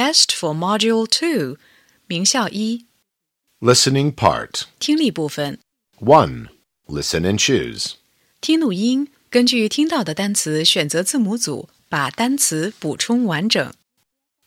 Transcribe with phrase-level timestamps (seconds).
[0.00, 1.58] test for Module 2,
[2.06, 2.86] 名校一
[3.60, 5.58] Listening part 听力部分。
[5.98, 6.48] 1.
[6.86, 7.94] Listen and choose.
[8.40, 13.72] 听录音，根据听到的单词选择字母组，把单词补充完整。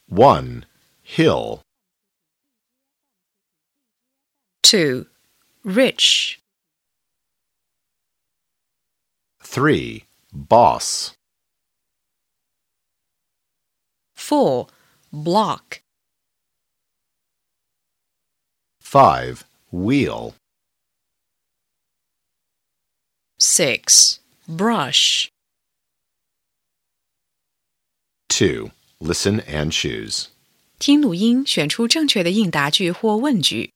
[0.10, 0.64] 1.
[1.06, 1.62] Hill.
[4.62, 5.08] 2.
[5.64, 6.38] Rich.
[9.42, 10.04] 3.
[10.32, 11.14] Boss.
[14.16, 14.70] 4.
[15.14, 15.82] Block.
[18.82, 19.46] 5.
[19.72, 20.34] Wheel.
[23.40, 24.20] 6.
[24.48, 25.32] Brush.
[28.30, 28.72] 2.
[29.00, 30.28] Listen and choose.
[30.80, 33.72] 听录音，选出正确的应答句或问句。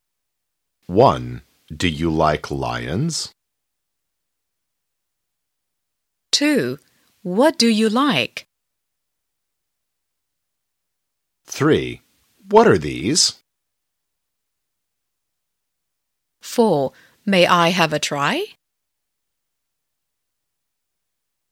[0.88, 1.41] 1.
[1.77, 3.31] Do you like lions?
[6.31, 6.79] 2.
[7.21, 8.45] What do you like?
[11.58, 12.02] 3.
[12.49, 13.33] What are these?
[16.41, 16.91] 4.
[17.25, 18.55] May I have a try?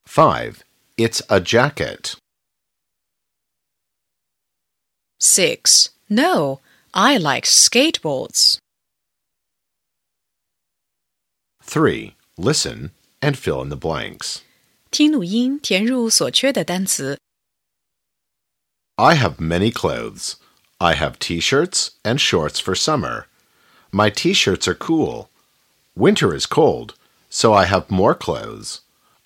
[0.06, 0.64] 5.
[0.97, 2.16] It's a jacket.
[5.20, 5.89] 6.
[6.09, 6.59] No,
[6.94, 8.58] I like skateboards.
[11.64, 12.16] 3.
[12.38, 14.42] Listen and fill in the blanks.
[14.92, 17.17] 听录音，填入所缺的单词。
[18.98, 20.36] I have many clothes.
[20.80, 23.27] I have t shirts and shorts for summer.
[23.92, 25.28] My t shirts are cool.
[25.94, 26.94] Winter is cold,
[27.28, 28.80] so I have more clothes.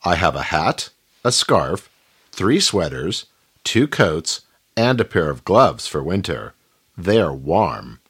[0.04, 0.90] I have a hat,
[1.22, 1.88] a scarf,
[2.32, 3.26] three sweaters,
[3.62, 4.40] two coats,
[4.76, 6.52] and a pair of gloves for winter.
[6.98, 8.00] They are warm.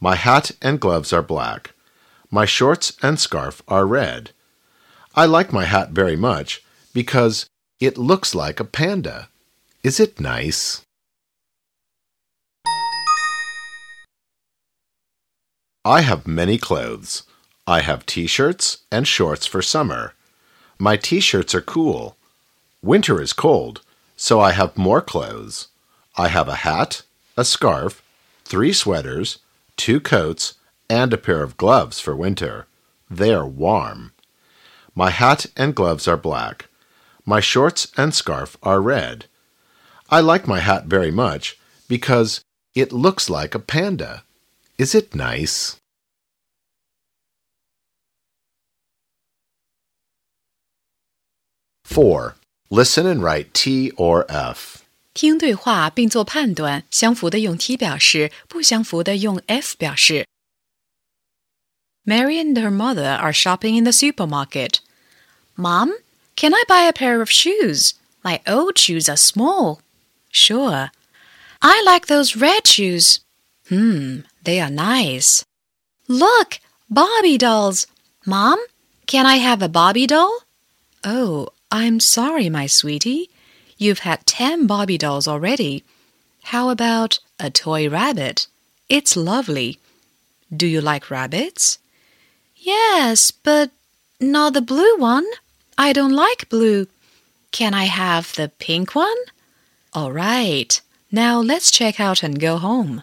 [0.00, 1.74] My hat and gloves are black.
[2.30, 4.30] My shorts and scarf are red.
[5.14, 6.62] I like my hat very much
[6.94, 7.46] because
[7.78, 9.28] it looks like a panda.
[9.88, 10.84] Is it nice?
[15.82, 17.22] I have many clothes.
[17.66, 20.12] I have t shirts and shorts for summer.
[20.78, 22.18] My t shirts are cool.
[22.82, 23.80] Winter is cold,
[24.14, 25.68] so I have more clothes.
[26.18, 27.00] I have a hat,
[27.38, 28.02] a scarf,
[28.44, 29.38] three sweaters,
[29.78, 30.58] two coats,
[30.90, 32.66] and a pair of gloves for winter.
[33.10, 34.12] They are warm.
[34.94, 36.66] My hat and gloves are black.
[37.24, 39.24] My shorts and scarf are red.
[40.09, 41.57] I like my hat very much
[41.87, 42.41] because
[42.75, 44.23] it looks like a panda.
[44.77, 45.77] Is it nice?
[51.83, 52.35] Four.
[52.69, 54.79] Listen and write T or F.
[55.13, 60.25] 听对话并做判断，相符的用 T 表示，不相符的用 F 表示。
[62.05, 64.79] Mary and her mother are shopping in the supermarket.
[65.55, 65.91] Mom,
[66.35, 67.93] can I buy a pair of shoes?
[68.23, 69.79] My old shoes are small.
[70.30, 70.90] Sure.
[71.60, 73.20] I like those red shoes.
[73.68, 75.44] Hmm, they are nice.
[76.06, 77.86] Look, Barbie dolls.
[78.24, 78.58] Mom,
[79.06, 80.40] can I have a Barbie doll?
[81.04, 83.30] Oh, I'm sorry, my sweetie.
[83.76, 85.84] You've had 10 Barbie dolls already.
[86.44, 88.46] How about a toy rabbit?
[88.88, 89.78] It's lovely.
[90.54, 91.78] Do you like rabbits?
[92.56, 93.70] Yes, but
[94.20, 95.26] not the blue one.
[95.76, 96.86] I don't like blue.
[97.52, 99.16] Can I have the pink one?
[99.92, 100.80] All right.
[101.10, 103.02] Now let's check out and go home.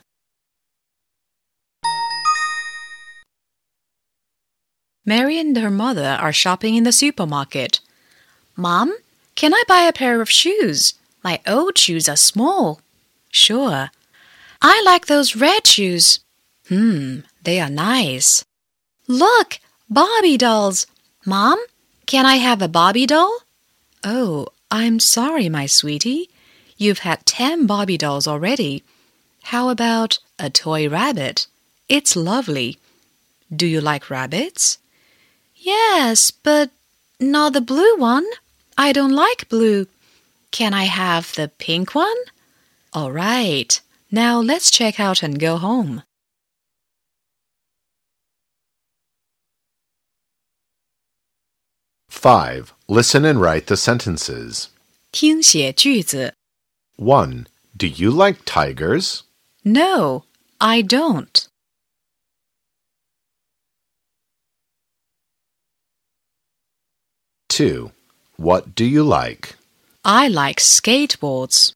[5.06, 7.79] Mary and her mother are shopping in the supermarket.
[8.56, 8.96] Mom,
[9.35, 10.96] can I buy a pair of shoes?
[11.23, 12.81] My old shoes are small.
[13.29, 13.91] Sure.
[14.62, 16.19] I like those red shoes.
[16.69, 18.46] Hmm, they are nice.
[19.07, 19.59] Look,
[19.90, 20.88] Barbie dolls.
[21.25, 21.59] Mom,
[22.06, 23.40] can I have a Barbie doll?
[24.03, 26.29] Oh, I'm sorry, my sweetie.
[26.76, 28.82] You've had 10 Barbie dolls already.
[29.44, 31.46] How about a toy rabbit?
[31.88, 32.78] It's lovely.
[33.54, 34.78] Do you like rabbits?
[35.54, 36.70] Yes, but
[37.18, 38.26] not the blue one.
[38.78, 39.86] I don't like blue.
[40.50, 42.16] Can I have the pink one?
[42.92, 43.80] All right.
[44.10, 46.03] Now let's check out and go home.
[52.09, 52.74] Five.
[52.88, 54.68] Listen and write the sentences.
[55.12, 56.34] 听写句子
[56.97, 57.47] 1.
[57.75, 59.23] Do you like tigers?
[59.63, 60.23] No,
[60.61, 61.47] I don't.
[67.49, 67.91] 2.
[68.37, 69.55] What do you like?
[70.03, 71.73] I like skateboards.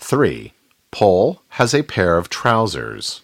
[0.00, 0.52] 3.
[0.90, 3.22] Paul has a pair of trousers.